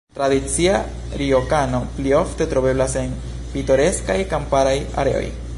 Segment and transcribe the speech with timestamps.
[0.17, 0.79] Tradicia
[1.19, 3.15] rjokano pli ofte troveblas en
[3.53, 5.25] pitoreskaj kamparaj areoj.